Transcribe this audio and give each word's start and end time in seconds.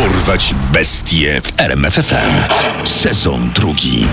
Dorwać 0.00 0.54
bestie 0.72 1.40
w 1.40 1.60
RMFFM. 1.60 2.32
Sezon 2.84 3.50
drugi. 3.54 4.06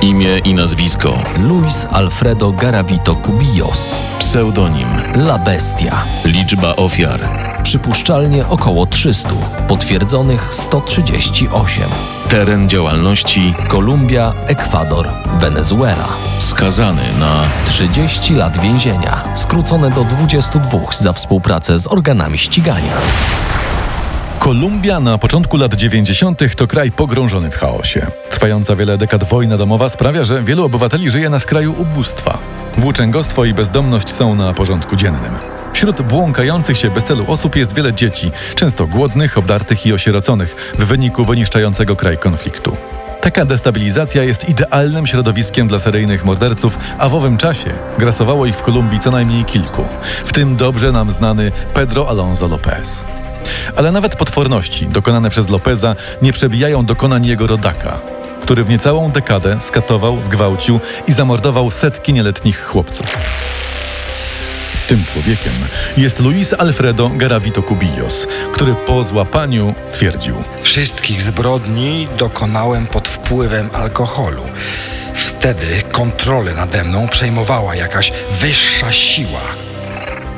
Imię 0.00 0.38
i 0.38 0.54
nazwisko. 0.54 1.18
Luis 1.38 1.86
Alfredo 1.90 2.52
Garavito 2.52 3.16
Cubillos. 3.26 3.94
Pseudonim. 4.18 4.88
La 5.14 5.38
Bestia. 5.38 6.04
Liczba 6.24 6.76
ofiar. 6.76 7.20
Przypuszczalnie 7.62 8.48
około 8.48 8.86
300. 8.86 9.28
Potwierdzonych 9.68 10.54
138. 10.54 11.84
Teren 12.28 12.68
działalności. 12.68 13.54
Kolumbia, 13.68 14.32
Ekwador, 14.46 15.08
Wenezuela. 15.40 16.08
Skazany 16.38 17.12
na 17.20 17.42
30 17.66 18.34
lat 18.34 18.60
więzienia, 18.60 19.24
skrócone 19.34 19.90
do 19.90 20.04
22 20.04 20.78
za 20.92 21.12
współpracę 21.12 21.78
z 21.78 21.86
organami 21.86 22.38
ścigania. 22.38 22.92
Kolumbia 24.46 25.00
na 25.00 25.18
początku 25.18 25.56
lat 25.56 25.74
90. 25.74 26.56
to 26.56 26.66
kraj 26.66 26.92
pogrążony 26.92 27.50
w 27.50 27.56
chaosie. 27.56 28.06
Trwająca 28.30 28.76
wiele 28.76 28.98
dekad 28.98 29.24
wojna 29.24 29.56
domowa 29.56 29.88
sprawia, 29.88 30.24
że 30.24 30.42
wielu 30.42 30.64
obywateli 30.64 31.10
żyje 31.10 31.30
na 31.30 31.38
skraju 31.38 31.74
ubóstwa. 31.78 32.38
Włóczęgostwo 32.78 33.44
i 33.44 33.54
bezdomność 33.54 34.12
są 34.12 34.34
na 34.34 34.54
porządku 34.54 34.96
dziennym. 34.96 35.32
Wśród 35.72 36.02
błąkających 36.02 36.76
się 36.76 36.90
bez 36.90 37.04
celu 37.04 37.24
osób 37.28 37.56
jest 37.56 37.74
wiele 37.74 37.92
dzieci, 37.92 38.30
często 38.54 38.86
głodnych, 38.86 39.38
obdartych 39.38 39.86
i 39.86 39.92
osieroconych 39.92 40.74
w 40.78 40.84
wyniku 40.84 41.24
wyniszczającego 41.24 41.96
kraj 41.96 42.18
konfliktu. 42.18 42.76
Taka 43.20 43.44
destabilizacja 43.44 44.22
jest 44.22 44.48
idealnym 44.48 45.06
środowiskiem 45.06 45.68
dla 45.68 45.78
seryjnych 45.78 46.24
morderców, 46.24 46.78
a 46.98 47.08
w 47.08 47.14
owym 47.14 47.36
czasie 47.36 47.70
grasowało 47.98 48.46
ich 48.46 48.56
w 48.56 48.62
Kolumbii 48.62 48.98
co 48.98 49.10
najmniej 49.10 49.44
kilku, 49.44 49.84
w 50.24 50.32
tym 50.32 50.56
dobrze 50.56 50.92
nam 50.92 51.10
znany 51.10 51.52
Pedro 51.74 52.08
Alonso 52.08 52.48
López. 52.48 53.04
Ale 53.76 53.92
nawet 53.92 54.16
potworności 54.16 54.86
dokonane 54.86 55.30
przez 55.30 55.48
Lopeza 55.48 55.96
nie 56.22 56.32
przebijają 56.32 56.84
dokonań 56.84 57.26
jego 57.26 57.46
rodaka, 57.46 58.00
który 58.42 58.64
w 58.64 58.68
niecałą 58.68 59.10
dekadę 59.10 59.56
skatował, 59.60 60.22
zgwałcił 60.22 60.80
i 61.06 61.12
zamordował 61.12 61.70
setki 61.70 62.12
nieletnich 62.12 62.64
chłopców. 62.64 63.18
Tym 64.88 65.04
człowiekiem 65.04 65.52
jest 65.96 66.18
Luis 66.18 66.54
Alfredo 66.58 67.08
Garavito 67.08 67.62
Cubillos, 67.62 68.26
który 68.52 68.74
po 68.74 69.02
złapaniu 69.02 69.74
twierdził: 69.92 70.44
Wszystkich 70.62 71.22
zbrodni 71.22 72.08
dokonałem 72.18 72.86
pod 72.86 73.08
wpływem 73.08 73.70
alkoholu. 73.72 74.42
Wtedy 75.14 75.82
kontrolę 75.92 76.54
nade 76.54 76.84
mną 76.84 77.08
przejmowała 77.08 77.76
jakaś 77.76 78.12
wyższa 78.40 78.92
siła. 78.92 79.65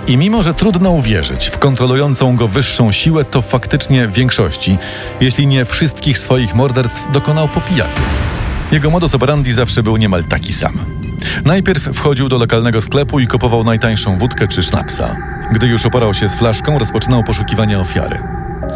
I 0.08 0.16
mimo, 0.16 0.42
że 0.42 0.54
trudno 0.54 0.90
uwierzyć 0.90 1.48
w 1.48 1.58
kontrolującą 1.58 2.36
go 2.36 2.48
wyższą 2.48 2.92
siłę, 2.92 3.24
to 3.24 3.42
faktycznie 3.42 4.06
w 4.06 4.12
większości, 4.12 4.78
jeśli 5.20 5.46
nie 5.46 5.64
wszystkich 5.64 6.18
swoich 6.18 6.54
morderstw 6.54 7.12
dokonał 7.12 7.48
po 7.48 7.60
pijaku. 7.60 8.00
Jego 8.72 8.90
modus 8.90 9.14
operandi 9.14 9.52
zawsze 9.52 9.82
był 9.82 9.96
niemal 9.96 10.24
taki 10.24 10.52
sam. 10.52 10.84
Najpierw 11.44 11.82
wchodził 11.82 12.28
do 12.28 12.38
lokalnego 12.38 12.80
sklepu 12.80 13.20
i 13.20 13.26
kupował 13.26 13.64
najtańszą 13.64 14.18
wódkę 14.18 14.48
czy 14.48 14.62
sznapsa. 14.62 15.16
Gdy 15.52 15.66
już 15.66 15.86
oporał 15.86 16.14
się 16.14 16.28
z 16.28 16.34
flaszką, 16.34 16.78
rozpoczynał 16.78 17.22
poszukiwania 17.24 17.80
ofiary. 17.80 18.18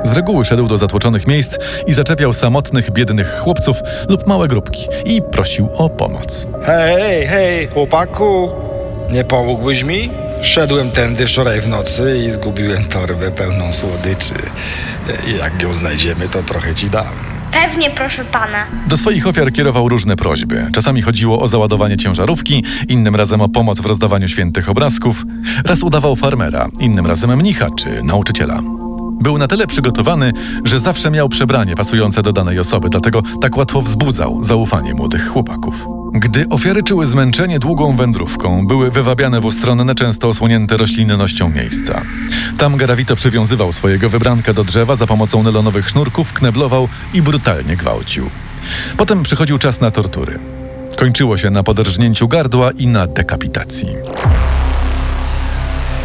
Z 0.05 0.13
reguły 0.13 0.45
szedł 0.45 0.69
do 0.69 0.79
zatłoczonych 0.79 1.27
miejsc 1.27 1.59
i 1.87 1.93
zaczepiał 1.93 2.33
samotnych, 2.33 2.91
biednych 2.91 3.39
chłopców 3.39 3.77
lub 4.09 4.27
małe 4.27 4.49
grupki 4.49 4.87
i 5.05 5.23
prosił 5.23 5.69
o 5.77 5.91
pomoc. 5.91 6.47
Hej, 6.65 7.27
hej, 7.27 7.69
chłopaku, 7.69 8.51
nie 9.11 9.25
pomógłbyś 9.25 9.83
mi? 9.83 10.22
Szedłem 10.43 10.91
tędy 10.91 11.27
wczoraj 11.27 11.61
w 11.61 11.69
nocy 11.69 12.25
i 12.27 12.31
zgubiłem 12.31 12.85
torbę 12.85 13.31
pełną 13.31 13.73
słodyczy. 13.73 14.35
Jak 15.41 15.63
ją 15.63 15.75
znajdziemy, 15.75 16.29
to 16.29 16.43
trochę 16.43 16.75
ci 16.75 16.91
dam. 16.91 17.15
Pewnie, 17.53 17.91
proszę 17.91 18.25
pana. 18.25 18.67
Do 18.89 18.97
swoich 18.97 19.27
ofiar 19.27 19.53
kierował 19.53 19.89
różne 19.89 20.17
prośby. 20.17 20.69
Czasami 20.73 21.03
chodziło 21.03 21.41
o 21.41 21.49
załadowanie 21.49 21.97
ciężarówki, 21.97 22.65
innym 22.89 23.17
razem 23.17 23.41
o 23.41 23.49
pomoc 23.49 23.81
w 23.81 23.87
rozdawaniu 23.87 24.29
świętych 24.29 24.69
obrazków. 24.69 25.23
Raz 25.65 25.83
udawał 25.83 26.17
farmera, 26.17 26.69
innym 26.81 27.07
razem 27.07 27.37
mnicha 27.37 27.69
czy 27.79 28.03
nauczyciela. 28.03 28.61
Był 29.21 29.39
na 29.39 29.47
tyle 29.47 29.67
przygotowany, 29.67 30.33
że 30.65 30.81
zawsze 30.81 31.11
miał 31.11 31.29
przebranie 31.29 31.75
pasujące 31.75 32.23
do 32.23 32.33
danej 32.33 32.59
osoby, 32.59 32.89
dlatego 32.91 33.23
tak 33.41 33.57
łatwo 33.57 33.83
wzbudzał 33.83 34.45
zaufanie 34.45 34.95
młodych 34.95 35.29
chłopaków. 35.29 36.02
Gdy 36.33 36.49
ofiary 36.51 36.83
czuły 36.83 37.07
zmęczenie 37.07 37.59
długą 37.59 37.97
wędrówką, 37.97 38.67
były 38.67 38.91
wywabiane 38.91 39.41
w 39.41 39.45
ustronne, 39.45 39.95
często 39.95 40.29
osłonięte 40.29 40.77
roślinnością 40.77 41.49
miejsca. 41.49 42.03
Tam 42.59 42.77
Garavito 42.77 43.17
przywiązywał 43.17 43.73
swojego 43.73 44.09
wybranka 44.09 44.53
do 44.53 44.65
drzewa 44.65 44.97
za 44.97 45.07
pomocą 45.07 45.43
nylonowych 45.43 45.89
sznurków, 45.89 46.33
kneblował 46.33 46.89
i 47.15 47.23
brutalnie 47.23 47.77
gwałcił. 47.77 48.31
Potem 48.97 49.23
przychodził 49.23 49.59
czas 49.59 49.81
na 49.81 49.91
tortury. 49.91 50.39
Kończyło 50.97 51.37
się 51.37 51.51
na 51.51 51.63
poderżnięciu 51.63 52.29
gardła 52.29 52.71
i 52.71 52.87
na 52.87 53.07
dekapitacji. 53.07 53.89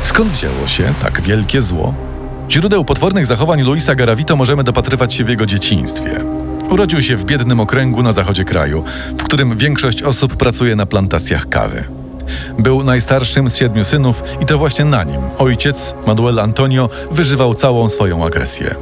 Skąd 0.04 0.32
wzięło 0.32 0.68
się 0.68 0.94
tak 1.02 1.22
wielkie 1.22 1.62
zło? 1.62 1.94
Źródeł 2.50 2.86
potwornych 2.86 3.26
zachowań 3.26 3.62
Luisa 3.62 3.96
Garavito 3.96 4.36
możemy 4.36 4.64
dopatrywać 4.64 5.14
się 5.14 5.24
w 5.24 5.30
jego 5.30 5.46
dzieciństwie. 5.46 6.37
Urodził 6.70 7.02
się 7.02 7.16
w 7.16 7.26
biednym 7.26 7.60
okręgu 7.60 8.04
na 8.04 8.12
zachodzie 8.12 8.46
kraju, 8.46 8.84
w 9.18 9.24
którym 9.24 9.58
większość 9.58 10.04
osób 10.04 10.36
pracuje 10.36 10.76
na 10.76 10.86
plantacjach 10.86 11.50
kawy. 11.50 11.84
Był 12.60 12.84
najstarszym 12.84 13.50
z 13.50 13.56
siedmiu 13.58 13.86
synów 13.86 14.24
i 14.42 14.46
to 14.46 14.58
właśnie 14.58 14.86
na 14.86 15.04
nim 15.04 15.22
ojciec, 15.38 15.94
Manuel 16.08 16.40
Antonio, 16.40 16.90
wyżywał 17.12 17.54
całą 17.54 17.90
swoją 17.90 18.26
agresję. 18.26 18.76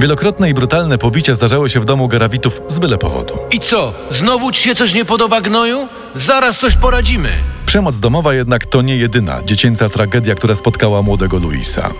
Wielokrotne 0.00 0.50
i 0.50 0.54
brutalne 0.54 0.98
pobicia 0.98 1.34
zdarzały 1.34 1.68
się 1.68 1.80
w 1.80 1.84
domu 1.84 2.08
Garavitów 2.08 2.62
z 2.68 2.78
byle 2.78 2.98
powodu. 2.98 3.38
I 3.50 3.58
co? 3.58 3.94
Znowu 4.10 4.50
ci 4.50 4.62
się 4.62 4.74
coś 4.74 4.94
nie 4.94 5.04
podoba, 5.04 5.40
gnoju? 5.40 5.88
Zaraz 6.14 6.58
coś 6.58 6.76
poradzimy. 6.76 7.28
Przemoc 7.66 8.00
domowa 8.00 8.34
jednak 8.34 8.66
to 8.66 8.82
nie 8.82 8.96
jedyna 8.96 9.42
dziecięca 9.44 9.88
tragedia, 9.88 10.34
która 10.34 10.54
spotkała 10.54 11.02
młodego 11.02 11.38
Luisa. 11.38 11.90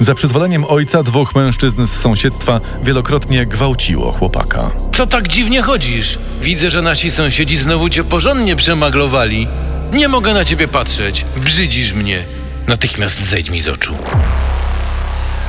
Za 0.00 0.14
przyzwoleniem 0.14 0.64
ojca 0.64 1.02
dwóch 1.02 1.34
mężczyzn 1.34 1.86
z 1.86 1.90
sąsiedztwa 1.90 2.60
wielokrotnie 2.82 3.46
gwałciło 3.46 4.12
chłopaka. 4.12 4.70
Co 4.92 5.06
tak 5.06 5.28
dziwnie 5.28 5.62
chodzisz? 5.62 6.18
Widzę, 6.42 6.70
że 6.70 6.82
nasi 6.82 7.10
sąsiedzi 7.10 7.56
znowu 7.56 7.88
cię 7.88 8.04
porządnie 8.04 8.56
przemaglowali. 8.56 9.48
Nie 9.92 10.08
mogę 10.08 10.34
na 10.34 10.44
ciebie 10.44 10.68
patrzeć. 10.68 11.24
Brzydzisz 11.36 11.92
mnie. 11.92 12.24
Natychmiast 12.66 13.24
zejdź 13.24 13.50
mi 13.50 13.60
z 13.60 13.68
oczu. 13.68 13.94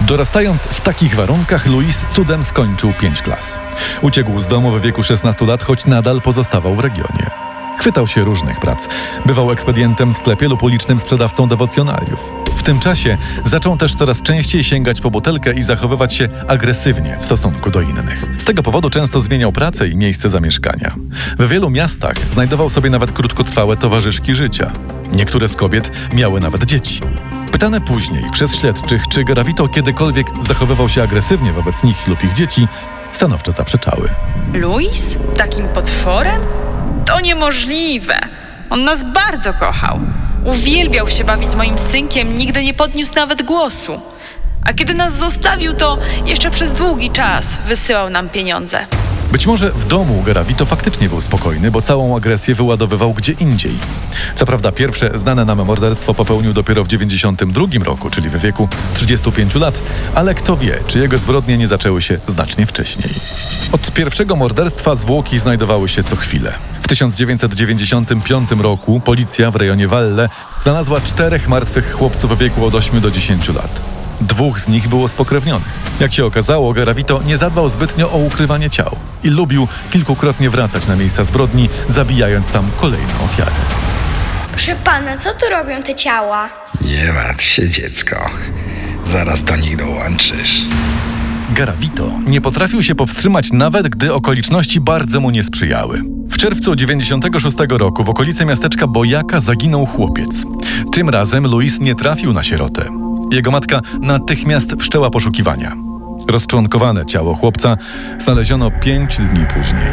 Dorastając 0.01 0.63
w 0.63 0.81
takich 0.81 1.15
warunkach, 1.15 1.65
Luis 1.65 2.01
cudem 2.11 2.43
skończył 2.43 2.93
pięć 3.01 3.21
klas. 3.21 3.55
Uciekł 4.01 4.39
z 4.39 4.47
domu 4.47 4.71
w 4.71 4.81
wieku 4.81 5.03
16 5.03 5.45
lat, 5.45 5.63
choć 5.63 5.85
nadal 5.85 6.21
pozostawał 6.21 6.75
w 6.75 6.79
regionie. 6.79 7.38
Chwytał 7.79 8.07
się 8.07 8.23
różnych 8.23 8.59
prac. 8.59 8.87
Bywał 9.25 9.51
ekspedientem 9.51 10.13
w 10.13 10.17
sklepie 10.17 10.47
lub 10.47 10.63
ulicznym 10.63 10.99
sprzedawcą 10.99 11.47
dewocjonaliów. 11.47 12.33
W 12.55 12.63
tym 12.63 12.79
czasie 12.79 13.17
zaczął 13.45 13.77
też 13.77 13.95
coraz 13.95 14.21
częściej 14.21 14.63
sięgać 14.63 15.01
po 15.01 15.11
butelkę 15.11 15.53
i 15.53 15.63
zachowywać 15.63 16.13
się 16.13 16.27
agresywnie 16.47 17.17
w 17.21 17.25
stosunku 17.25 17.71
do 17.71 17.81
innych. 17.81 18.25
Z 18.37 18.43
tego 18.43 18.63
powodu 18.63 18.89
często 18.89 19.19
zmieniał 19.19 19.51
pracę 19.51 19.87
i 19.87 19.97
miejsce 19.97 20.29
zamieszkania. 20.29 20.95
W 21.39 21.47
wielu 21.47 21.69
miastach 21.69 22.15
znajdował 22.31 22.69
sobie 22.69 22.89
nawet 22.89 23.11
krótkotrwałe 23.11 23.77
towarzyszki 23.77 24.35
życia. 24.35 24.71
Niektóre 25.11 25.47
z 25.47 25.55
kobiet 25.55 25.91
miały 26.13 26.39
nawet 26.39 26.63
dzieci. 26.63 26.99
Pytane 27.51 27.81
później 27.81 28.23
przez 28.31 28.55
śledczych, 28.55 29.07
czy 29.07 29.23
Garavito 29.23 29.67
kiedykolwiek 29.67 30.27
zachowywał 30.41 30.89
się 30.89 31.03
agresywnie 31.03 31.53
wobec 31.53 31.83
nich 31.83 32.07
lub 32.07 32.23
ich 32.23 32.33
dzieci, 32.33 32.67
stanowczo 33.11 33.51
zaprzeczały. 33.51 34.09
Luis? 34.53 35.17
Takim 35.37 35.67
potworem? 35.67 36.41
To 37.09 37.19
niemożliwe. 37.19 38.19
On 38.69 38.83
nas 38.83 39.03
bardzo 39.03 39.53
kochał. 39.53 39.99
Uwielbiał 40.45 41.07
się 41.07 41.23
bawić 41.23 41.49
z 41.49 41.55
moim 41.55 41.79
synkiem, 41.79 42.37
nigdy 42.37 42.63
nie 42.63 42.73
podniósł 42.73 43.15
nawet 43.15 43.43
głosu. 43.43 44.01
A 44.65 44.73
kiedy 44.73 44.93
nas 44.93 45.13
zostawił, 45.13 45.73
to 45.73 45.97
jeszcze 46.25 46.51
przez 46.51 46.71
długi 46.71 47.09
czas 47.09 47.57
wysyłał 47.67 48.09
nam 48.09 48.29
pieniądze. 48.29 48.85
Być 49.31 49.47
może 49.47 49.71
w 49.71 49.87
domu 49.87 50.23
Garavito 50.25 50.65
faktycznie 50.65 51.09
był 51.09 51.21
spokojny, 51.21 51.71
bo 51.71 51.81
całą 51.81 52.17
agresję 52.17 52.55
wyładowywał 52.55 53.13
gdzie 53.13 53.31
indziej. 53.31 53.77
Co 54.35 54.45
prawda 54.45 54.71
pierwsze 54.71 55.11
znane 55.15 55.45
nam 55.45 55.65
morderstwo 55.65 56.13
popełnił 56.13 56.53
dopiero 56.53 56.83
w 56.83 56.87
92 56.87 57.65
roku, 57.83 58.09
czyli 58.09 58.29
w 58.29 58.37
wieku 58.37 58.67
35 58.93 59.55
lat, 59.55 59.81
ale 60.15 60.35
kto 60.35 60.57
wie, 60.57 60.79
czy 60.87 60.99
jego 60.99 61.17
zbrodnie 61.17 61.57
nie 61.57 61.67
zaczęły 61.67 62.01
się 62.01 62.19
znacznie 62.27 62.65
wcześniej. 62.65 63.13
Od 63.71 63.91
pierwszego 63.91 64.35
morderstwa 64.35 64.95
zwłoki 64.95 65.39
znajdowały 65.39 65.89
się 65.89 66.03
co 66.03 66.15
chwilę. 66.15 66.53
W 66.83 66.87
1995 66.87 68.51
roku 68.51 68.99
policja 68.99 69.51
w 69.51 69.55
rejonie 69.55 69.87
Valle 69.87 70.29
znalazła 70.61 71.01
czterech 71.01 71.47
martwych 71.47 71.93
chłopców 71.93 72.31
w 72.31 72.37
wieku 72.37 72.65
od 72.65 72.75
8 72.75 73.01
do 73.01 73.11
10 73.11 73.49
lat. 73.49 73.88
Dwóch 74.21 74.59
z 74.59 74.67
nich 74.67 74.87
było 74.87 75.07
spokrewnionych. 75.07 75.67
Jak 75.99 76.13
się 76.13 76.25
okazało, 76.25 76.73
Garavito 76.73 77.21
nie 77.23 77.37
zadbał 77.37 77.69
zbytnio 77.69 78.11
o 78.11 78.17
ukrywanie 78.17 78.69
ciał 78.69 78.95
i 79.23 79.29
lubił 79.29 79.67
kilkukrotnie 79.91 80.49
wracać 80.49 80.87
na 80.87 80.95
miejsca 80.95 81.23
zbrodni, 81.23 81.69
zabijając 81.89 82.47
tam 82.47 82.69
kolejne 82.77 83.13
ofiary. 83.25 83.51
Proszę 84.51 84.75
pana, 84.83 85.17
co 85.17 85.29
tu 85.33 85.45
robią 85.51 85.83
te 85.83 85.95
ciała? 85.95 86.49
Nie 86.81 87.13
martw 87.13 87.43
się, 87.43 87.69
dziecko. 87.69 88.15
Zaraz 89.11 89.43
do 89.43 89.55
nich 89.55 89.77
dołączysz. 89.77 90.61
Garavito 91.49 92.11
nie 92.27 92.41
potrafił 92.41 92.83
się 92.83 92.95
powstrzymać 92.95 93.51
nawet, 93.51 93.89
gdy 93.89 94.13
okoliczności 94.13 94.81
bardzo 94.81 95.19
mu 95.19 95.29
nie 95.29 95.43
sprzyjały. 95.43 96.01
W 96.31 96.37
czerwcu 96.37 96.75
96 96.75 97.57
roku 97.69 98.03
w 98.03 98.09
okolicy 98.09 98.45
miasteczka 98.45 98.87
Bojaka 98.87 99.39
zaginął 99.39 99.85
chłopiec. 99.85 100.29
Tym 100.91 101.09
razem 101.09 101.47
Luis 101.47 101.79
nie 101.79 101.95
trafił 101.95 102.33
na 102.33 102.43
sierotę. 102.43 103.08
Jego 103.31 103.51
matka 103.51 103.81
natychmiast 104.01 104.75
wszczęła 104.79 105.09
poszukiwania. 105.09 105.75
Rozczłonkowane 106.27 107.05
ciało 107.05 107.35
chłopca 107.35 107.77
znaleziono 108.19 108.71
pięć 108.71 109.17
dni 109.17 109.45
później. 109.45 109.91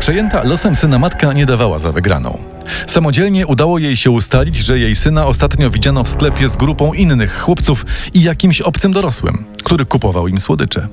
Przejęta 0.00 0.42
losem 0.42 0.76
syna 0.76 0.98
matka 0.98 1.32
nie 1.32 1.46
dawała 1.46 1.78
za 1.78 1.92
wygraną. 1.92 2.38
Samodzielnie 2.86 3.46
udało 3.46 3.78
jej 3.78 3.96
się 3.96 4.10
ustalić, 4.10 4.56
że 4.56 4.78
jej 4.78 4.96
syna 4.96 5.26
ostatnio 5.26 5.70
widziano 5.70 6.04
w 6.04 6.08
sklepie 6.08 6.48
z 6.48 6.56
grupą 6.56 6.92
innych 6.92 7.40
chłopców 7.40 7.86
i 8.14 8.22
jakimś 8.22 8.60
obcym 8.60 8.92
dorosłym, 8.92 9.44
który 9.62 9.84
kupował 9.84 10.28
im 10.28 10.40
słodycze. 10.40 10.88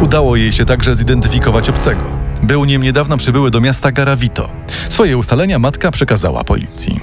Udało 0.00 0.36
jej 0.36 0.52
się 0.52 0.64
także 0.64 0.94
zidentyfikować 0.94 1.68
obcego. 1.68 2.02
Był 2.42 2.64
nim 2.64 2.82
niedawno 2.82 3.16
przybyły 3.16 3.50
do 3.50 3.60
miasta 3.60 3.92
Garavito. 3.92 4.48
Swoje 4.88 5.18
ustalenia 5.18 5.58
matka 5.58 5.90
przekazała 5.90 6.44
policji. 6.44 7.00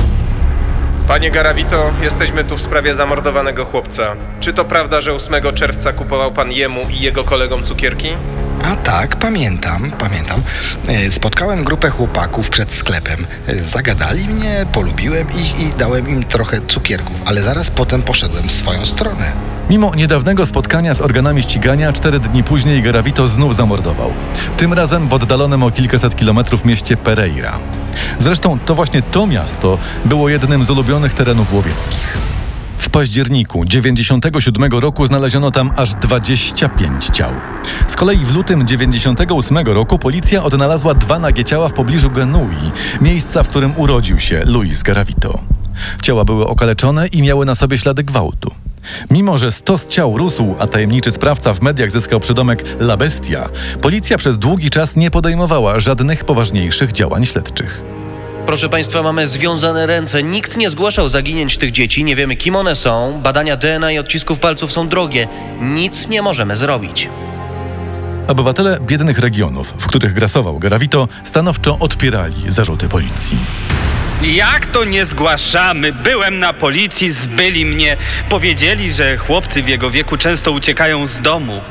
Panie 1.07 1.31
Garavito, 1.31 1.91
jesteśmy 2.03 2.44
tu 2.44 2.57
w 2.57 2.61
sprawie 2.61 2.95
zamordowanego 2.95 3.65
chłopca. 3.65 4.15
Czy 4.39 4.53
to 4.53 4.65
prawda, 4.65 5.01
że 5.01 5.13
8 5.13 5.35
czerwca 5.55 5.94
kupował 5.94 6.31
pan 6.31 6.51
jemu 6.51 6.81
i 6.89 7.00
jego 7.00 7.23
kolegom 7.23 7.63
cukierki? 7.63 8.09
A 8.65 8.75
tak, 8.75 9.15
pamiętam, 9.15 9.91
pamiętam. 10.00 10.41
E, 10.88 11.11
Spotkałem 11.11 11.63
grupę 11.63 11.89
chłopaków 11.89 12.50
przed 12.50 12.73
sklepem. 12.73 13.27
E, 13.47 13.63
Zagadali 13.63 14.27
mnie, 14.27 14.65
polubiłem 14.71 15.27
ich 15.31 15.59
i 15.59 15.69
dałem 15.77 16.09
im 16.09 16.23
trochę 16.23 16.59
cukierków, 16.67 17.21
ale 17.25 17.41
zaraz 17.41 17.71
potem 17.71 18.01
poszedłem 18.01 18.47
w 18.47 18.51
swoją 18.51 18.85
stronę. 18.85 19.31
Mimo 19.69 19.95
niedawnego 19.95 20.45
spotkania 20.45 20.94
z 20.94 21.01
organami 21.01 21.44
ścigania, 21.44 21.94
cztery 21.94 22.19
dni 22.19 22.44
później 22.44 22.81
Garavito 22.81 23.27
znów 23.27 23.55
zamordował. 23.55 24.13
Tym 24.57 24.73
razem 24.73 25.07
w 25.07 25.13
oddalonym 25.13 25.63
o 25.63 25.71
kilkaset 25.71 26.15
kilometrów 26.15 26.65
mieście 26.65 26.97
Pereira. 26.97 27.59
Zresztą 28.19 28.59
to 28.59 28.75
właśnie 28.75 29.01
to 29.01 29.27
miasto 29.27 29.77
było 30.05 30.29
jednym 30.29 30.63
z 30.63 30.69
ulubionych 30.69 31.13
terenów 31.13 31.53
łowieckich. 31.53 32.17
W 32.77 32.89
październiku 32.89 33.65
97 33.65 34.71
roku 34.79 35.05
znaleziono 35.05 35.51
tam 35.51 35.71
aż 35.75 35.93
25 35.93 37.05
ciał. 37.13 37.31
Z 37.87 37.95
kolei 37.95 38.17
w 38.17 38.35
lutym 38.35 38.67
98 38.67 39.57
roku 39.57 39.99
policja 39.99 40.43
odnalazła 40.43 40.93
dwa 40.93 41.19
nagie 41.19 41.43
ciała 41.43 41.69
w 41.69 41.73
pobliżu 41.73 42.09
Genui, 42.11 42.71
miejsca, 43.01 43.43
w 43.43 43.49
którym 43.49 43.73
urodził 43.77 44.19
się 44.19 44.41
Luis 44.45 44.83
Garavito. 44.83 45.39
Ciała 46.01 46.25
były 46.25 46.47
okaleczone 46.47 47.07
i 47.07 47.21
miały 47.21 47.45
na 47.45 47.55
sobie 47.55 47.77
ślady 47.77 48.03
gwałtu. 48.03 48.62
Mimo, 49.09 49.38
że 49.38 49.51
stos 49.51 49.88
ciał 49.88 50.18
rósł, 50.18 50.56
a 50.59 50.68
tajemniczy 50.68 51.12
sprawca 51.12 51.53
w 51.53 51.62
mediach 51.62 51.91
zyskał 51.91 52.19
przydomek 52.19 52.63
La 52.80 52.97
Bestia, 52.97 53.50
policja 53.81 54.18
przez 54.18 54.38
długi 54.38 54.69
czas 54.69 54.95
nie 54.95 55.12
podejmowała 55.12 55.80
żadnych 55.80 56.24
poważniejszych 56.25 56.91
działań 56.91 57.25
śledczych. 57.25 57.81
Proszę 58.45 58.69
Państwa, 58.69 59.03
mamy 59.03 59.27
związane 59.27 59.85
ręce. 59.85 60.24
Nikt 60.24 60.57
nie 60.57 60.69
zgłaszał 60.69 61.09
zaginięć 61.09 61.57
tych 61.57 61.71
dzieci, 61.71 62.03
nie 62.03 62.15
wiemy 62.15 62.35
kim 62.35 62.56
one 62.56 62.75
są. 62.75 63.19
Badania 63.24 63.57
DNA 63.57 63.91
i 63.91 64.00
odcisków 64.00 64.39
palców 64.39 64.71
są 64.71 64.88
drogie. 64.88 65.27
Nic 65.62 66.07
nie 66.07 66.21
możemy 66.21 66.56
zrobić. 66.56 67.09
Obywatele 68.27 68.79
biednych 68.81 69.19
regionów, 69.19 69.74
w 69.77 69.88
których 69.88 70.13
grasował 70.13 70.59
Garavito, 70.59 71.07
stanowczo 71.24 71.79
odpierali 71.79 72.36
zarzuty 72.47 72.89
policji. 72.89 73.38
Jak 74.23 74.65
to 74.65 74.85
nie 74.85 75.05
zgłaszamy? 75.05 75.93
Byłem 75.93 76.39
na 76.39 76.53
policji, 76.53 77.11
zbyli 77.11 77.65
mnie. 77.65 77.97
Powiedzieli, 78.29 78.91
że 78.91 79.17
chłopcy 79.17 79.63
w 79.63 79.67
jego 79.67 79.91
wieku 79.91 80.17
często 80.17 80.51
uciekają 80.51 81.05
z 81.05 81.19
domu. 81.19 81.61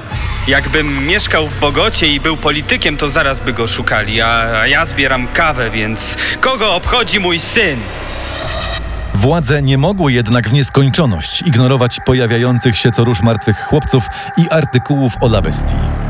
Jakbym 0.48 1.06
mieszkał 1.06 1.48
w 1.48 1.60
Bogocie 1.60 2.06
i 2.06 2.20
był 2.20 2.36
politykiem, 2.36 2.96
to 2.96 3.08
zaraz 3.08 3.40
by 3.40 3.52
go 3.52 3.66
szukali, 3.66 4.20
a, 4.20 4.60
a 4.60 4.66
ja 4.66 4.86
zbieram 4.86 5.28
kawę, 5.28 5.70
więc 5.70 6.16
kogo 6.40 6.74
obchodzi 6.74 7.20
mój 7.20 7.38
syn? 7.38 7.80
Władze 9.14 9.62
nie 9.62 9.78
mogły 9.78 10.12
jednak 10.12 10.48
w 10.48 10.52
nieskończoność 10.52 11.42
ignorować 11.42 11.98
pojawiających 12.06 12.76
się 12.76 12.90
co 12.90 13.04
rusz 13.04 13.22
martwych 13.22 13.60
chłopców 13.60 14.04
i 14.36 14.50
artykułów 14.50 15.12
o 15.20 15.28
labestii. 15.28 16.01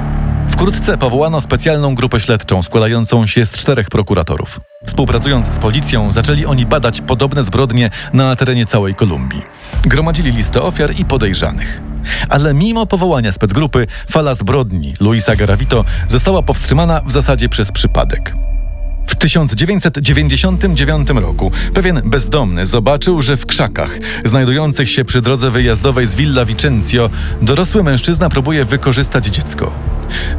Wkrótce 0.53 0.99
powołano 0.99 1.41
specjalną 1.41 1.95
grupę 1.95 2.21
śledczą 2.21 2.63
składającą 2.63 3.27
się 3.27 3.47
z 3.47 3.53
czterech 3.53 3.89
prokuratorów. 3.89 4.61
Współpracując 4.87 5.47
z 5.47 5.59
policją, 5.59 6.13
zaczęli 6.13 6.47
oni 6.47 6.67
badać 6.67 7.01
podobne 7.01 7.45
zbrodnie 7.45 7.91
na 8.13 8.37
terenie 8.37 8.67
całej 8.67 8.95
Kolumbii. 8.95 9.43
Gromadzili 9.85 10.33
listę 10.33 10.63
ofiar 10.63 10.95
i 10.99 11.05
podejrzanych. 11.05 11.81
Ale 12.29 12.55
mimo 12.55 12.87
powołania 12.87 13.33
specgrupy, 13.33 13.87
fala 14.11 14.35
zbrodni 14.35 14.95
Luisa 15.01 15.37
Garavito 15.37 15.85
została 16.09 16.43
powstrzymana 16.43 17.01
w 17.07 17.11
zasadzie 17.11 17.49
przez 17.49 17.73
przypadek. 17.73 18.42
W 19.07 19.17
1999 19.17 21.11
roku 21.11 21.51
pewien 21.75 22.03
bezdomny 22.05 22.67
zobaczył, 22.67 23.23
że 23.23 23.37
w 23.37 23.47
krzakach, 23.47 23.99
znajdujących 24.25 24.91
się 24.91 25.05
przy 25.05 25.21
drodze 25.21 25.51
wyjazdowej 25.51 26.07
z 26.07 26.15
Villa 26.15 26.45
Vicencio, 26.45 27.11
dorosły 27.43 27.83
mężczyzna 27.83 28.29
próbuje 28.29 28.65
wykorzystać 28.65 29.27
dziecko. 29.27 29.73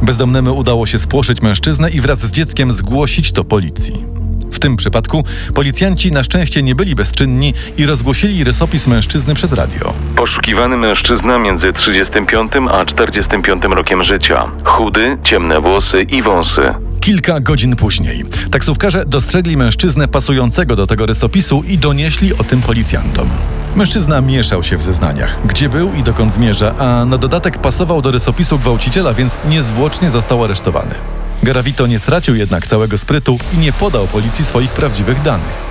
Bezdomnemu 0.02 0.56
udało 0.56 0.86
się 0.86 0.98
spłoszyć 0.98 1.42
mężczyznę 1.42 1.90
i 1.90 2.00
wraz 2.00 2.18
z 2.18 2.32
dzieckiem 2.32 2.72
zgłosić 2.72 3.32
to 3.32 3.44
policji. 3.44 4.04
W 4.52 4.58
tym 4.58 4.76
przypadku 4.76 5.24
policjanci 5.54 6.12
na 6.12 6.24
szczęście 6.24 6.62
nie 6.62 6.74
byli 6.74 6.94
bezczynni 6.94 7.54
i 7.76 7.86
rozgłosili 7.86 8.44
rysopis 8.44 8.86
mężczyzny 8.86 9.34
przez 9.34 9.52
radio. 9.52 9.92
Poszukiwany 10.16 10.76
mężczyzna 10.76 11.38
między 11.38 11.72
35 11.72 12.52
a 12.70 12.84
45 12.84 13.62
rokiem 13.64 14.02
życia. 14.02 14.50
Chudy, 14.64 15.18
ciemne 15.24 15.60
włosy 15.60 16.02
i 16.02 16.22
wąsy. 16.22 16.74
Kilka 17.04 17.40
godzin 17.40 17.76
później 17.76 18.24
taksówkarze 18.50 19.04
dostrzegli 19.06 19.56
mężczyznę 19.56 20.08
pasującego 20.08 20.76
do 20.76 20.86
tego 20.86 21.06
rysopisu 21.06 21.62
i 21.62 21.78
donieśli 21.78 22.34
o 22.34 22.44
tym 22.44 22.62
policjantom. 22.62 23.28
Mężczyzna 23.76 24.20
mieszał 24.20 24.62
się 24.62 24.76
w 24.76 24.82
zeznaniach, 24.82 25.46
gdzie 25.46 25.68
był 25.68 25.94
i 25.94 26.02
dokąd 26.02 26.32
zmierza, 26.32 26.74
a 26.78 27.04
na 27.04 27.18
dodatek 27.18 27.58
pasował 27.58 28.02
do 28.02 28.10
rysopisu 28.10 28.58
gwałciciela, 28.58 29.14
więc 29.14 29.36
niezwłocznie 29.48 30.10
został 30.10 30.44
aresztowany. 30.44 30.94
Garavito 31.42 31.86
nie 31.86 31.98
stracił 31.98 32.36
jednak 32.36 32.66
całego 32.66 32.98
sprytu 32.98 33.38
i 33.54 33.58
nie 33.58 33.72
podał 33.72 34.06
policji 34.06 34.44
swoich 34.44 34.70
prawdziwych 34.70 35.22
danych. 35.22 35.63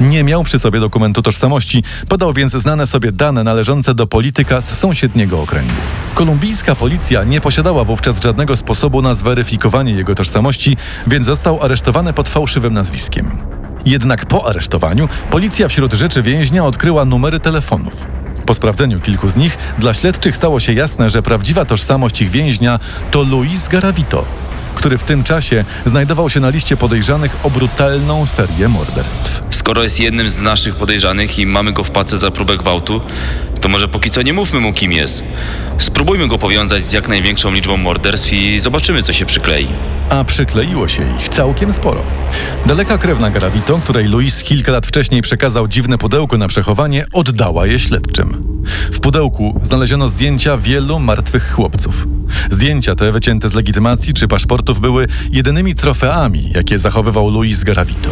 Nie 0.00 0.24
miał 0.24 0.44
przy 0.44 0.58
sobie 0.58 0.80
dokumentu 0.80 1.22
tożsamości, 1.22 1.82
podał 2.08 2.32
więc 2.32 2.52
znane 2.52 2.86
sobie 2.86 3.12
dane 3.12 3.44
należące 3.44 3.94
do 3.94 4.06
polityka 4.06 4.60
z 4.60 4.78
sąsiedniego 4.78 5.42
okręgu. 5.42 5.72
Kolumbijska 6.14 6.74
policja 6.74 7.24
nie 7.24 7.40
posiadała 7.40 7.84
wówczas 7.84 8.22
żadnego 8.22 8.56
sposobu 8.56 9.02
na 9.02 9.14
zweryfikowanie 9.14 9.92
jego 9.92 10.14
tożsamości, 10.14 10.76
więc 11.06 11.26
został 11.26 11.62
aresztowany 11.62 12.12
pod 12.12 12.28
fałszywym 12.28 12.74
nazwiskiem. 12.74 13.30
Jednak 13.86 14.26
po 14.26 14.48
aresztowaniu 14.48 15.08
policja 15.30 15.68
wśród 15.68 15.92
rzeczy 15.92 16.22
więźnia 16.22 16.64
odkryła 16.64 17.04
numery 17.04 17.40
telefonów. 17.40 18.06
Po 18.46 18.54
sprawdzeniu 18.54 19.00
kilku 19.00 19.28
z 19.28 19.36
nich 19.36 19.58
dla 19.78 19.94
śledczych 19.94 20.36
stało 20.36 20.60
się 20.60 20.72
jasne, 20.72 21.10
że 21.10 21.22
prawdziwa 21.22 21.64
tożsamość 21.64 22.22
ich 22.22 22.30
więźnia 22.30 22.80
to 23.10 23.22
Luis 23.22 23.68
Garavito, 23.68 24.24
który 24.76 24.98
w 24.98 25.02
tym 25.02 25.24
czasie 25.24 25.64
znajdował 25.84 26.30
się 26.30 26.40
na 26.40 26.50
liście 26.50 26.76
podejrzanych 26.76 27.36
o 27.42 27.50
brutalną 27.50 28.26
serię 28.26 28.68
morderstw. 28.68 29.42
Skoro 29.50 29.82
jest 29.82 30.00
jednym 30.00 30.28
z 30.28 30.40
naszych 30.40 30.74
podejrzanych 30.74 31.38
i 31.38 31.46
mamy 31.46 31.72
go 31.72 31.84
w 31.84 31.90
pace 31.90 32.18
za 32.18 32.30
próbę 32.30 32.56
gwałtu, 32.56 33.00
to 33.60 33.68
może 33.68 33.88
póki 33.88 34.10
co 34.10 34.22
nie 34.22 34.32
mówmy 34.32 34.60
mu 34.60 34.72
kim 34.72 34.92
jest. 34.92 35.22
Spróbujmy 35.78 36.28
go 36.28 36.38
powiązać 36.38 36.84
z 36.84 36.92
jak 36.92 37.08
największą 37.08 37.52
liczbą 37.52 37.76
morderstw 37.76 38.32
i 38.32 38.58
zobaczymy 38.58 39.02
co 39.02 39.12
się 39.12 39.26
przyklei. 39.26 39.66
A 40.10 40.24
przykleiło 40.24 40.88
się 40.88 41.02
ich 41.20 41.28
całkiem 41.28 41.72
sporo. 41.72 42.02
Daleka 42.66 42.98
krewna 42.98 43.30
Garavito, 43.30 43.78
której 43.78 44.08
Luis 44.08 44.42
kilka 44.42 44.72
lat 44.72 44.86
wcześniej 44.86 45.22
przekazał 45.22 45.68
dziwne 45.68 45.98
pudełko 45.98 46.38
na 46.38 46.48
przechowanie, 46.48 47.06
oddała 47.12 47.66
je 47.66 47.78
śledczym. 47.78 48.58
W 48.92 49.00
pudełku 49.00 49.60
znaleziono 49.62 50.08
zdjęcia 50.08 50.56
wielu 50.56 50.98
martwych 50.98 51.52
chłopców. 51.52 52.06
Zdjęcia 52.50 52.94
te, 52.94 53.12
wycięte 53.12 53.48
z 53.48 53.54
legitymacji 53.54 54.14
czy 54.14 54.28
paszportów, 54.28 54.80
były 54.80 55.06
jedynymi 55.32 55.74
trofeami, 55.74 56.50
jakie 56.54 56.78
zachowywał 56.78 57.30
Luis 57.30 57.64
Garavito. 57.64 58.10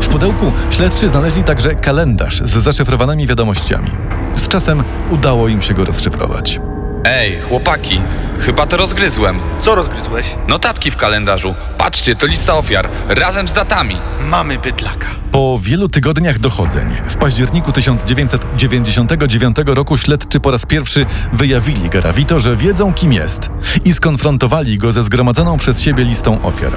W 0.00 0.08
pudełku 0.08 0.52
śledczy 0.70 1.08
znaleźli 1.08 1.44
także 1.44 1.74
kalendarz 1.74 2.42
z 2.44 2.50
zaszyfrowanymi 2.50 3.26
wiadomościami. 3.26 3.90
Z 4.34 4.48
czasem 4.48 4.84
udało 5.10 5.48
im 5.48 5.62
się 5.62 5.74
go 5.74 5.84
rozszyfrować. 5.84 6.60
Ej, 7.04 7.40
chłopaki, 7.40 8.00
chyba 8.40 8.66
to 8.66 8.76
rozgryzłem. 8.76 9.38
Co 9.60 9.74
rozgryzłeś? 9.74 10.26
Notatki 10.48 10.90
w 10.90 10.96
kalendarzu. 10.96 11.54
Patrzcie, 11.78 12.16
to 12.16 12.26
lista 12.26 12.54
ofiar, 12.54 12.88
razem 13.08 13.48
z 13.48 13.52
datami. 13.52 13.96
Mamy 14.20 14.58
bydlaka. 14.58 15.06
Po 15.32 15.58
wielu 15.62 15.88
tygodniach 15.88 16.38
dochodzeń, 16.38 16.88
w 17.08 17.16
październiku 17.16 17.72
1999 17.72 19.56
roku 19.66 19.96
śledczy 19.96 20.40
po 20.40 20.50
raz 20.50 20.66
pierwszy 20.66 21.06
wyjawili 21.32 21.88
Garavito, 21.88 22.38
że 22.38 22.56
wiedzą 22.56 22.94
kim 22.94 23.12
jest 23.12 23.50
i 23.84 23.92
skonfrontowali 23.92 24.78
go 24.78 24.92
ze 24.92 25.02
zgromadzoną 25.02 25.58
przez 25.58 25.80
siebie 25.80 26.04
listą 26.04 26.42
ofiar. 26.42 26.72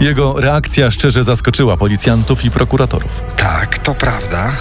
Jego 0.00 0.40
reakcja 0.40 0.90
szczerze 0.90 1.24
zaskoczyła 1.24 1.76
policjantów 1.76 2.44
i 2.44 2.50
prokuratorów. 2.50 3.24
Tak, 3.36 3.78
to 3.78 3.94
prawda. 3.94 4.52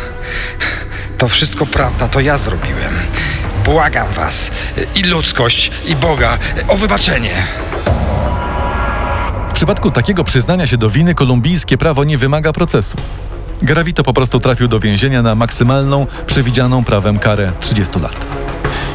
To 1.17 1.27
wszystko 1.27 1.65
prawda, 1.65 2.07
to 2.07 2.19
ja 2.19 2.37
zrobiłem. 2.37 2.93
Błagam 3.67 4.13
was, 4.13 4.51
i 4.95 5.03
ludzkość, 5.03 5.71
i 5.87 5.95
Boga, 5.95 6.37
o 6.67 6.75
wybaczenie. 6.75 7.31
W 9.49 9.53
przypadku 9.53 9.91
takiego 9.91 10.23
przyznania 10.23 10.67
się 10.67 10.77
do 10.77 10.89
winy 10.89 11.15
kolumbijskie 11.15 11.77
prawo 11.77 12.03
nie 12.03 12.17
wymaga 12.17 12.53
procesu. 12.53 12.97
Garavito 13.61 14.03
po 14.03 14.13
prostu 14.13 14.39
trafił 14.39 14.67
do 14.67 14.79
więzienia 14.79 15.21
na 15.21 15.35
maksymalną, 15.35 16.07
przewidzianą 16.25 16.83
prawem 16.83 17.19
karę 17.19 17.51
30 17.59 17.99
lat. 17.99 18.27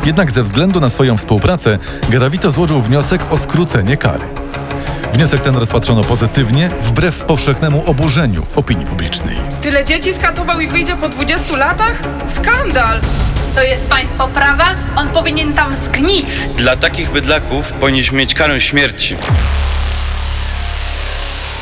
Jednak 0.05 0.33
ze 0.33 0.43
względu 0.43 0.81
na 0.81 0.91
swoją 0.91 1.17
współpracę, 1.17 1.79
Garavito 2.11 2.50
złożył 2.50 2.83
wniosek 2.83 3.23
o 3.31 3.38
skrócenie 3.38 3.97
kary. 3.97 4.25
Wniosek 5.12 5.43
ten 5.43 5.57
rozpatrzono 5.57 6.05
pozytywnie, 6.05 6.71
wbrew 6.81 7.25
powszechnemu 7.25 7.83
oburzeniu 7.87 8.47
opinii 8.57 8.87
publicznej. 8.87 9.37
Tyle 9.61 9.85
dzieci 9.85 10.12
skatował 10.12 10.61
i 10.61 10.69
wyjdzie 10.69 10.97
po 10.97 11.09
20 11.09 11.57
latach? 11.57 12.02
Skandal! 12.26 13.00
To 13.55 13.63
jest 13.63 13.87
państwo 13.87 14.29
prawa, 14.29 14.75
on 14.97 15.09
powinien 15.09 15.55
tam 15.55 15.73
zgnić. 15.85 16.27
Dla 16.57 16.77
takich 16.77 17.13
bydlaków 17.13 17.73
powinniśmy 17.73 18.19
mieć 18.19 18.35
karę 18.35 18.61
śmierci. 18.61 19.17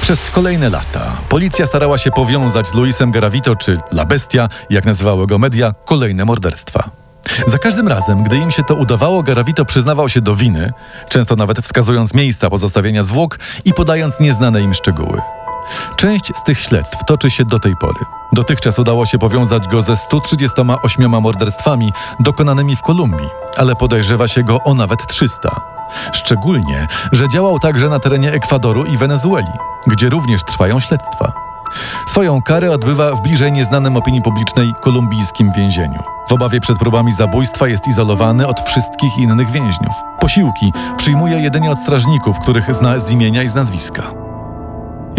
Przez 0.01 0.31
kolejne 0.31 0.71
lata 0.71 1.21
policja 1.29 1.67
starała 1.67 1.99
się 1.99 2.11
powiązać 2.11 2.69
z 2.69 2.75
Luisem 2.75 3.11
Garavito, 3.11 3.57
czy 3.57 3.79
La 3.93 4.05
Bestia, 4.05 4.49
jak 4.71 4.85
nazywały 4.85 5.27
go 5.27 5.39
media, 5.39 5.73
kolejne 5.85 6.25
morderstwa. 6.25 6.91
Za 7.47 7.59
każdym 7.59 7.89
razem, 7.89 8.23
gdy 8.23 8.37
im 8.37 8.51
się 8.51 8.63
to 8.63 8.75
udawało, 8.75 9.23
Garavito 9.23 9.65
przyznawał 9.65 10.09
się 10.09 10.21
do 10.21 10.35
winy, 10.37 10.73
często 11.09 11.37
nawet 11.37 11.61
wskazując 11.61 12.15
miejsca 12.15 12.51
pozostawienia 12.51 13.03
zwłok 13.03 13.39
i 13.65 13.75
podając 13.75 14.21
nieznane 14.21 14.61
im 14.61 14.75
szczegóły. 14.75 15.21
Część 15.97 16.37
z 16.37 16.43
tych 16.43 16.61
śledztw 16.61 17.05
toczy 17.07 17.31
się 17.31 17.45
do 17.45 17.59
tej 17.59 17.77
pory. 17.77 18.01
Dotychczas 18.33 18.79
udało 18.79 19.07
się 19.07 19.19
powiązać 19.19 19.69
go 19.69 19.83
ze 19.83 19.97
138 19.97 21.21
morderstwami 21.21 21.93
dokonanymi 22.21 22.77
w 22.77 22.83
Kolumbii, 22.83 23.29
ale 23.57 23.75
podejrzewa 23.75 24.29
się 24.29 24.43
go 24.43 24.59
o 24.65 24.75
nawet 24.75 25.07
300. 25.07 25.61
Szczególnie, 26.13 26.87
że 27.13 27.29
działał 27.29 27.59
także 27.59 27.89
na 27.89 27.99
terenie 27.99 28.33
Ekwadoru 28.33 28.85
i 28.85 28.99
Wenezueli, 28.99 29.53
gdzie 29.87 30.09
również 30.09 30.45
trwają 30.45 30.81
śledztwa. 30.81 31.33
Swoją 32.09 32.43
karę 32.43 32.73
odbywa 32.73 33.17
w 33.17 33.23
bliżej 33.23 33.53
nieznanym 33.53 33.97
opinii 33.97 34.23
publicznej 34.23 34.75
kolumbijskim 34.81 35.51
więzieniu. 35.57 36.03
W 36.29 36.33
obawie 36.33 36.61
przed 36.61 36.79
próbami 36.79 37.13
zabójstwa 37.13 37.69
jest 37.69 37.89
izolowany 37.89 38.47
od 38.47 38.61
wszystkich 38.61 39.19
innych 39.19 39.51
więźniów. 39.51 39.95
Posiłki 40.21 40.73
przyjmuje 40.97 41.41
jedynie 41.41 41.71
od 41.71 41.79
strażników, 41.79 42.39
których 42.39 42.75
zna 42.75 42.99
z 42.99 43.11
imienia 43.11 43.43
i 43.43 43.49
z 43.49 43.55
nazwiska. 43.55 44.20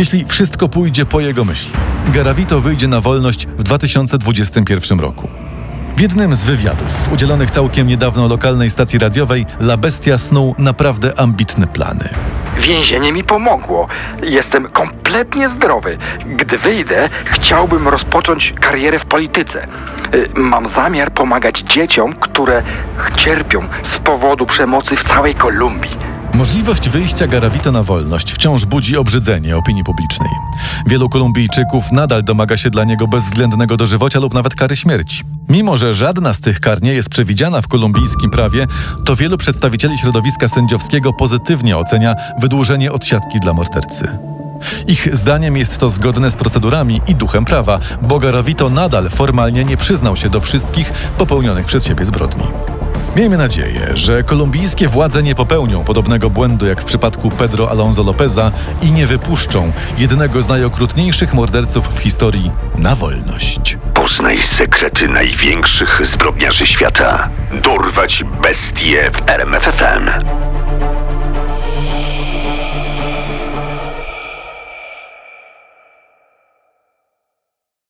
Jeśli 0.02 0.26
wszystko 0.26 0.70
pójdzie 0.70 1.06
po 1.06 1.20
jego 1.20 1.46
myśli, 1.46 1.72
Garavito 2.08 2.62
wyjdzie 2.62 2.88
na 2.88 3.02
wolność 3.02 3.48
w 3.48 3.64
2021 3.64 5.00
roku. 5.00 5.28
W 5.98 6.02
jednym 6.02 6.36
z 6.36 6.44
wywiadów, 6.44 7.12
udzielonych 7.14 7.52
całkiem 7.52 7.88
niedawno 7.88 8.28
lokalnej 8.28 8.72
stacji 8.72 9.00
radiowej, 9.00 9.46
La 9.60 9.78
Bestia 9.78 10.18
snuł 10.18 10.56
naprawdę 10.58 11.20
ambitne 11.20 11.68
plany. 11.68 12.10
Więzienie 12.58 13.14
mi 13.14 13.24
pomogło. 13.24 13.88
Jestem 14.24 14.70
kompletnie 14.70 15.50
zdrowy. 15.50 15.98
Gdy 16.26 16.58
wyjdę, 16.58 17.10
chciałbym 17.26 17.88
rozpocząć 17.88 18.54
karierę 18.62 19.00
w 19.00 19.06
polityce. 19.06 19.68
Y, 20.14 20.28
Mam 20.36 20.68
zamiar 20.68 21.12
pomagać 21.14 21.60
dzieciom, 21.60 22.14
które 22.14 22.64
cierpią 23.16 23.62
z 23.84 23.98
powodu 23.98 24.46
przemocy 24.46 24.96
w 24.96 25.04
całej 25.04 25.36
Kolumbii. 25.36 26.11
Możliwość 26.34 26.90
wyjścia 26.90 27.28
Garavito 27.28 27.72
na 27.72 27.84
wolność 27.84 28.34
wciąż 28.34 28.66
budzi 28.66 28.98
obrzydzenie 28.98 29.58
opinii 29.58 29.84
publicznej. 29.84 30.30
Wielu 30.88 31.10
Kolumbijczyków 31.10 31.92
nadal 31.92 32.24
domaga 32.24 32.58
się 32.58 32.70
dla 32.70 32.84
niego 32.84 33.08
bezwzględnego 33.08 33.78
dożywocia 33.78 34.20
lub 34.20 34.34
nawet 34.34 34.56
kary 34.56 34.76
śmierci. 34.76 35.24
Mimo, 35.50 35.78
że 35.78 35.94
żadna 35.94 36.34
z 36.34 36.40
tych 36.40 36.60
kar 36.60 36.82
nie 36.82 36.94
jest 36.94 37.10
przewidziana 37.10 37.62
w 37.62 37.68
kolumbijskim 37.68 38.32
prawie, 38.32 38.68
to 39.06 39.16
wielu 39.16 39.38
przedstawicieli 39.38 39.98
środowiska 39.98 40.50
sędziowskiego 40.50 41.14
pozytywnie 41.14 41.78
ocenia 41.78 42.16
wydłużenie 42.42 42.92
odsiadki 42.92 43.40
dla 43.40 43.54
mordercy. 43.54 44.18
Ich 44.88 45.18
zdaniem 45.18 45.58
jest 45.58 45.78
to 45.78 45.90
zgodne 45.90 46.32
z 46.32 46.36
procedurami 46.36 47.02
i 47.08 47.16
duchem 47.16 47.46
prawa, 47.46 47.80
bo 48.02 48.20
Garavito 48.20 48.70
nadal 48.70 49.10
formalnie 49.10 49.66
nie 49.66 49.78
przyznał 49.78 50.18
się 50.18 50.30
do 50.30 50.42
wszystkich 50.42 50.94
popełnionych 51.18 51.66
przez 51.66 51.86
siebie 51.86 52.06
zbrodni. 52.06 52.44
Miejmy 53.16 53.38
nadzieję, 53.38 53.92
że 53.94 54.24
kolumbijskie 54.24 54.88
władze 54.88 55.24
nie 55.24 55.36
popełnią 55.36 55.84
podobnego 55.84 56.30
błędu 56.30 56.66
jak 56.66 56.82
w 56.82 56.86
przypadku 56.86 57.30
Pedro 57.30 57.72
Alonso 57.72 58.04
Lopeza 58.04 58.52
i 58.82 58.92
nie 58.92 59.08
wypuszczą 59.08 59.72
jednego 59.98 60.42
z 60.42 60.48
najokrutniejszych 60.48 61.34
morderców 61.34 61.96
w 61.96 62.00
historii 62.00 62.52
na 62.76 62.96
wolność. 62.96 63.78
Poznaj 63.94 64.38
sekrety 64.44 65.08
największych 65.08 66.02
zbrodniarzy 66.04 66.68
świata. 66.68 67.30
Dorwać 67.64 68.24
bestie 68.42 69.12
w 69.12 69.30
RMFFM. 69.30 70.10